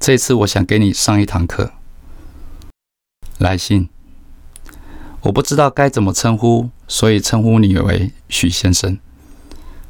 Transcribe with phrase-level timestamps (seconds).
[0.00, 1.72] 这次我想给你上一堂课。
[3.38, 3.88] 来信，
[5.22, 8.98] 我不知道该怎么称呼，所以称呼你为许先生。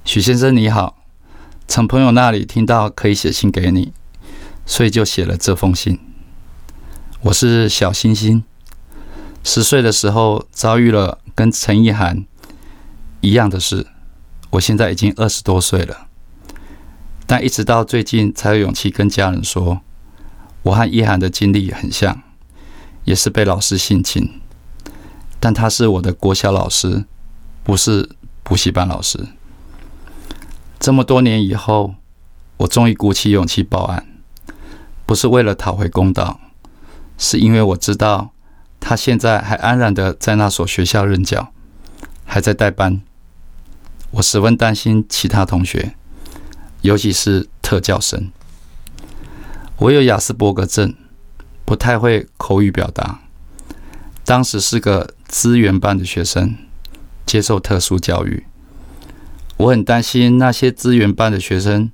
[0.05, 0.97] 许先生你好，
[1.66, 3.93] 从朋友那里听到可以写信给你，
[4.65, 5.99] 所以就写了这封信。
[7.21, 8.43] 我是小星星，
[9.45, 12.25] 十岁的时候遭遇了跟陈意涵
[13.21, 13.87] 一样的事，
[14.51, 16.09] 我现在已经二十多岁了，
[17.27, 19.83] 但一直到最近才有勇气跟家人说，
[20.62, 22.23] 我和一涵的经历很像，
[23.05, 24.41] 也是被老师性侵，
[25.41, 27.05] 但他是我的国小老师，
[27.63, 28.10] 不是
[28.43, 29.29] 补习班老师。
[30.79, 31.95] 这么多年以后，
[32.59, 34.07] 我终于鼓起勇气报案，
[35.07, 36.41] 不是为了讨回公道，
[37.16, 38.30] 是因为我知道
[38.79, 41.52] 他现在还安然的在那所学校任教，
[42.25, 43.01] 还在带班。
[44.13, 45.95] 我十分担心其他同学，
[46.82, 48.30] 尤其是特教生。
[49.79, 50.93] 我有雅斯伯格症，
[51.65, 53.21] 不太会口语表达。
[54.24, 56.57] 当时是个资源班的学生，
[57.24, 58.45] 接受特殊教育。
[59.57, 61.93] 我很担心那些资源班的学生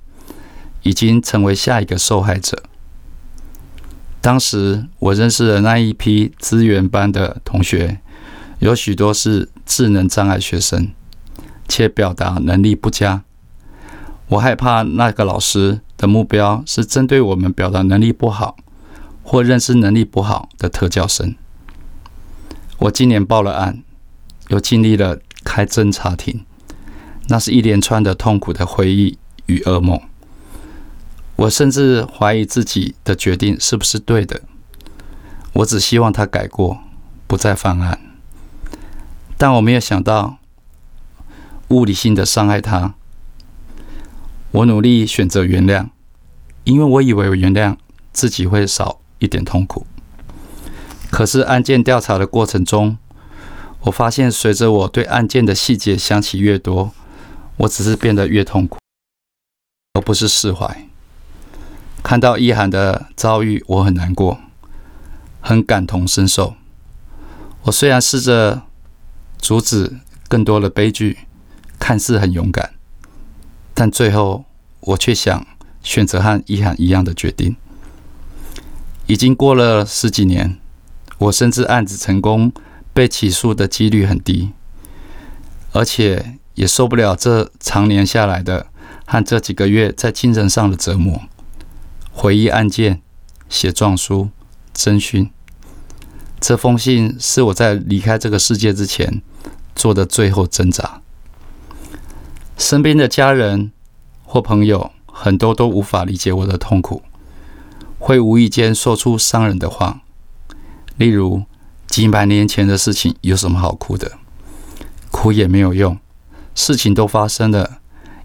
[0.81, 2.63] 已经成为下一个受害者。
[4.19, 7.99] 当时我认识的那一批资源班的同学，
[8.57, 10.89] 有许多是智能障碍学生，
[11.67, 13.23] 且表达能力不佳。
[14.29, 18.55] 我害怕那个老师的目标是针对我们表达能力不好
[19.23, 21.33] 或认知能力不好的特教生。
[22.77, 23.81] 我今年报了案，
[24.49, 26.45] 又经历了开侦查庭。
[27.27, 29.17] 那是一连串的痛苦的回忆
[29.47, 29.99] 与噩梦。
[31.37, 34.41] 我甚至怀疑自己的决定是不是对的。
[35.53, 36.77] 我只希望他改过，
[37.25, 37.99] 不再犯案。
[39.39, 40.37] 但我没有想到
[41.69, 42.93] 物理性的伤害他。
[44.51, 45.87] 我努力选择原谅，
[46.65, 47.77] 因为我以为我原谅
[48.11, 49.87] 自己会少一点痛苦。
[51.09, 52.97] 可是案件调查的过程中，
[53.81, 56.91] 我发现随着我对案件的细节想起越多，
[57.57, 58.77] 我只是变得越痛苦，
[59.93, 60.87] 而不是释怀。
[62.03, 64.39] 看到一涵的遭遇，我很难过，
[65.39, 66.55] 很感同身受。
[67.63, 68.63] 我虽然试着
[69.37, 71.19] 阻止更多的悲剧，
[71.79, 72.73] 看似很勇敢，
[73.73, 74.45] 但最后
[74.81, 75.47] 我却想
[75.85, 77.55] 选择和一涵一样的决定。
[79.07, 80.57] 已经过了十几年，
[81.19, 82.51] 我甚至案子成功
[82.91, 84.51] 被起诉的几率很低，
[85.71, 86.39] 而且。
[86.55, 88.67] 也受不了这常年下来的
[89.05, 91.23] 和这几个月在精神上的折磨。
[92.13, 93.01] 回忆案件，
[93.49, 94.29] 写状书，
[94.73, 95.29] 征讯。
[96.39, 99.21] 这封信是我在离开这个世界之前
[99.75, 101.01] 做的最后挣扎。
[102.57, 103.73] 身边的家人
[104.23, 107.01] 或朋友很多都无法理解我的痛苦，
[107.97, 110.01] 会无意间说出伤人的话，
[110.97, 111.43] 例如
[111.87, 114.11] 几百年前的事情有什么好哭的？
[115.11, 115.97] 哭也没有用。
[116.53, 117.79] 事情都发生了，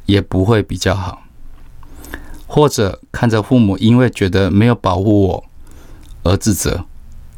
[0.06, 1.22] 也不会比较好。
[2.48, 5.44] 或者看着父母因为觉得没有保护我
[6.24, 6.84] 而自责，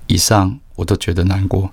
[0.06, 1.70] 以上我都觉得难过。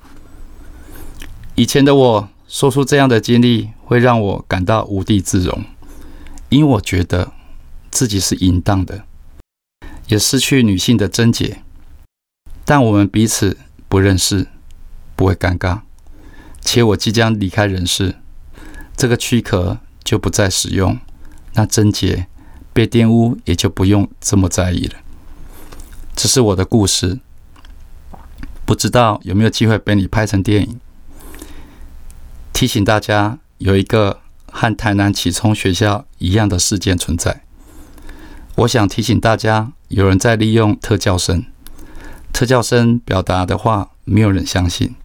[1.56, 5.63] 以前的我说出这样的经历，会让我感到无地自容，
[6.50, 7.31] 因为我觉得
[7.91, 9.05] 自己是淫荡的，
[10.07, 11.61] 也失去女性的贞洁。
[12.66, 13.57] 但我们彼此
[13.88, 14.47] 不认识，
[15.16, 15.81] 不会尴尬，
[16.61, 18.16] 且我即将离开人世。
[18.95, 21.00] 这个躯壳就不再使用，
[21.53, 22.27] 那贞洁
[22.73, 24.95] 被玷污也就不用这么在意了。
[26.16, 27.19] 这是我的故事，
[28.65, 30.80] 不知道有没有机会被你拍成电影。
[32.51, 34.19] 提醒大家，有一个
[34.51, 37.44] 和台南启聪学校一样的事件存在。
[38.59, 41.45] 我想提醒大家，有人在利用特教生，
[42.33, 44.95] 特教生表达的话没有人相信，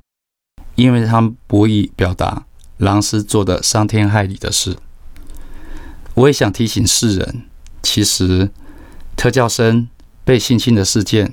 [0.75, 2.47] 因为他们不易表达。
[2.79, 4.77] 狼师做的伤天害理的事，
[6.15, 7.43] 我也想提醒世人，
[7.81, 8.51] 其实
[9.15, 9.89] 特教生
[10.25, 11.33] 被性侵的事件，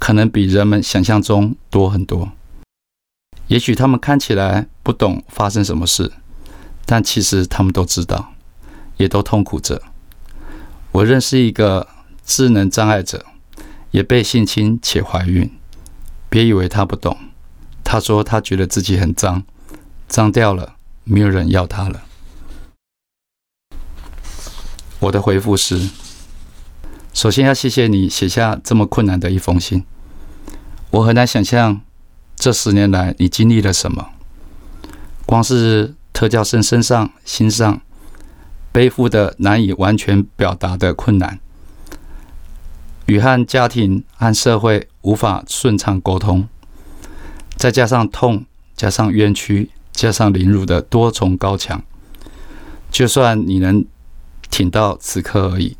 [0.00, 2.32] 可能比人们想象中多很多。
[3.46, 6.12] 也许他们看起来不懂发生什么事，
[6.84, 8.32] 但其实他们都知道，
[8.96, 9.80] 也都痛苦着。
[10.94, 11.88] 我认识一个
[12.24, 13.26] 智能障碍者，
[13.90, 15.50] 也被性侵且怀孕。
[16.28, 17.18] 别以为他不懂，
[17.82, 19.42] 他说他觉得自己很脏，
[20.06, 22.04] 脏掉了，没有人要他了。
[25.00, 25.90] 我的回复是：
[27.12, 29.84] 首先要谢谢你写下这么困难的一封信。
[30.92, 31.80] 我很难想象
[32.36, 34.10] 这十年来你经历了什么，
[35.26, 37.82] 光是特教生身上、心上
[38.74, 41.38] 背负的难以完全表达的困难，
[43.06, 46.48] 与和家庭和社会无法顺畅沟通，
[47.54, 48.44] 再加上痛，
[48.74, 51.84] 加上冤屈，加上凌辱的多重高墙，
[52.90, 53.84] 就算你能
[54.50, 55.76] 挺到此刻而已，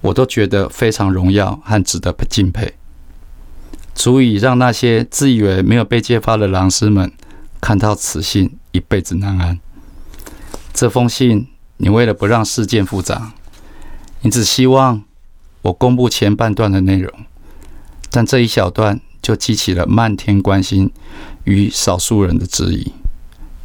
[0.00, 2.74] 我都觉得非常荣耀和值得敬佩。
[3.94, 7.12] 足以让那些自以为没有被揭发的狼师们
[7.60, 9.60] 看到此信，一辈子难安。
[10.74, 11.46] 这封信，
[11.78, 13.32] 你为了不让事件复杂，
[14.22, 15.02] 你只希望
[15.62, 17.12] 我公布前半段的内容，
[18.10, 20.90] 但这一小段就激起了漫天关心
[21.44, 22.92] 与少数人的质疑。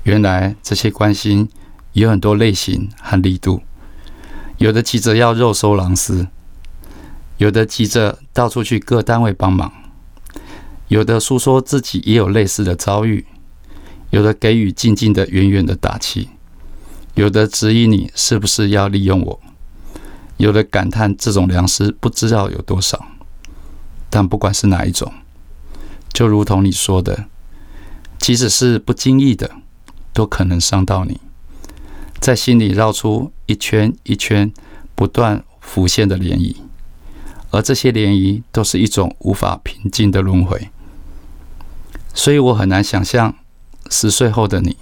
[0.03, 1.47] 原来这些关心
[1.93, 3.61] 有很多类型和力度，
[4.57, 6.27] 有的急着要肉收狼师，
[7.37, 9.71] 有的急着到处去各单位帮忙。
[10.87, 13.25] 有的诉说自己也有类似的遭遇，
[14.09, 16.29] 有的给予静静的、远远的打气，
[17.15, 19.39] 有的质疑你是不是要利用我，
[20.37, 23.07] 有的感叹这种良师不知道有多少。
[24.09, 25.11] 但不管是哪一种，
[26.11, 27.25] 就如同你说的，
[28.17, 29.51] 即使是不经意的，
[30.13, 31.19] 都可能伤到你，
[32.19, 34.51] 在心里绕出一圈一圈
[34.95, 36.55] 不断浮现的涟漪，
[37.51, 40.69] 而这些涟漪都是一种无法平静的轮回。
[42.13, 43.35] 所以我很难想象，
[43.89, 44.75] 十岁后的你，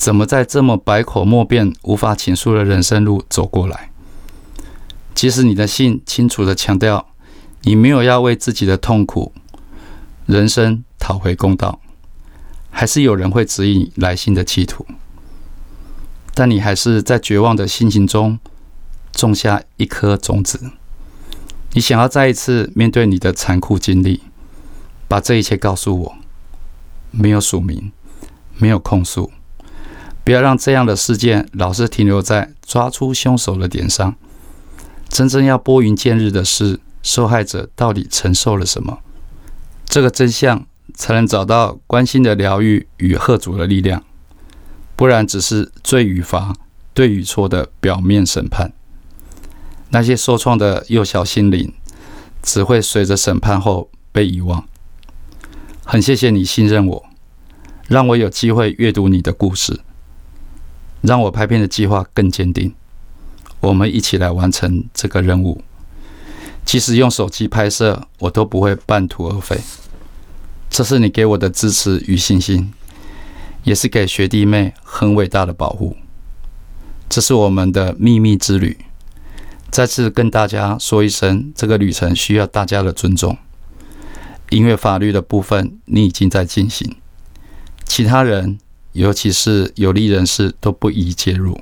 [0.00, 3.90] 怎么在这么百口莫辩、无法倾诉的人生路走过来。
[5.14, 7.08] 即使你的信清楚的强调，
[7.64, 9.34] 你没有要为自己的痛苦
[10.24, 11.80] 人生讨回公道，
[12.70, 14.86] 还是有人会指引来信的企图。
[16.32, 18.38] 但你还是在绝望的心情中
[19.12, 20.70] 种下一颗种子，
[21.74, 24.22] 你想要再一次面对你的残酷经历。
[25.06, 26.16] 把这一切告诉我，
[27.10, 27.92] 没有署名，
[28.56, 29.30] 没有控诉，
[30.24, 34.14] 不要让这样的事件老是停留在抓出凶手的点上。
[35.08, 38.98] 真正要拨云见日的是，受害者到底承受了什么？
[39.86, 40.64] 这个真相
[40.94, 44.04] 才能找到关心的疗愈与贺主的力量，
[44.94, 46.54] 不然只是罪与罚、
[46.94, 48.72] 对与错的表面审判。
[49.88, 51.72] 那些受创的幼小心灵，
[52.40, 54.64] 只会随着审判后被遗忘。
[55.84, 57.04] 很谢谢你信任我，
[57.88, 59.80] 让我有机会阅读你的故事，
[61.02, 62.74] 让我拍片的计划更坚定。
[63.60, 65.62] 我们一起来完成这个任务。
[66.64, 69.60] 即使用手机拍摄，我都不会半途而废。
[70.68, 72.72] 这是你给我的支持与信心，
[73.64, 75.96] 也是给学弟妹很伟大的保护。
[77.08, 78.78] 这是我们的秘密之旅。
[79.70, 83.36] 再次跟大家说一声，这个旅程需要大家的尊重。
[84.50, 86.96] 音乐法律的部分，你已经在进行。
[87.84, 88.58] 其他人，
[88.92, 91.60] 尤其是有利人士，都不宜介入。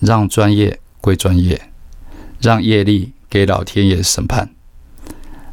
[0.00, 1.70] 让专业归专业，
[2.40, 4.50] 让业力给老天爷审判，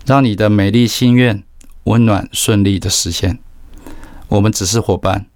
[0.06, 1.44] 让你的美丽心愿
[1.84, 3.38] 温暖顺利的实现。
[4.27, 5.27] 我们只是伙伴，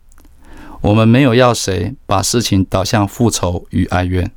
[0.81, 4.31] 我们没有要谁把事情导向复仇与哀怨。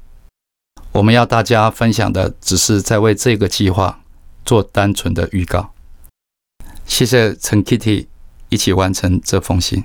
[0.92, 4.00] 我们要大家分享的，只是在为这个计划
[4.45, 5.73] 做单纯的预告。
[6.85, 8.07] 谢谢陈 Kitty
[8.50, 9.85] 一起完成这封信。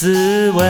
[0.00, 0.64] 滋味。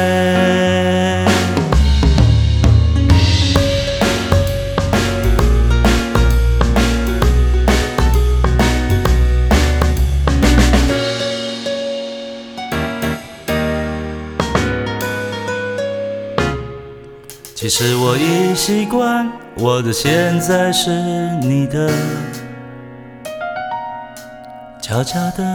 [17.54, 20.90] 其实我已习惯我的现在是
[21.40, 21.88] 你的
[24.82, 25.54] 悄悄的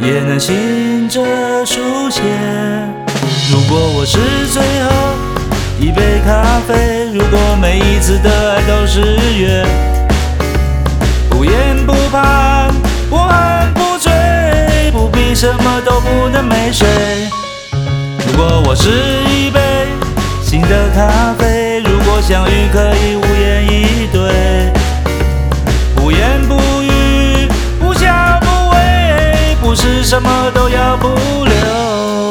[0.00, 1.24] 也能醒着
[1.64, 2.22] 书写。
[3.50, 4.18] 如果我是
[4.52, 4.90] 最后
[5.80, 9.00] 一杯咖啡，如果每一次的爱都是
[9.38, 9.64] 约，
[11.30, 11.52] 不言
[11.86, 12.74] 不盼，
[13.08, 14.12] 不恨不追，
[14.92, 16.86] 不必什么都不能没睡。
[18.26, 18.90] 如果我是
[19.30, 19.60] 一杯
[20.42, 24.72] 新的咖啡，如果相遇可以无言以对，
[29.76, 31.08] 不是什么都要不
[31.44, 32.25] 留。